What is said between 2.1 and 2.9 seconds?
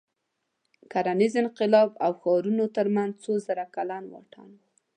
ښارونو تر